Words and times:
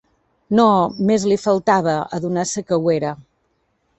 No 0.59 0.63
més 1.09 1.25
li 1.31 1.37
faltava, 1.41 1.93
adonar-se 2.19 2.63
de 2.63 2.67
que 2.71 2.79
ho 2.87 2.91
era 2.97 3.15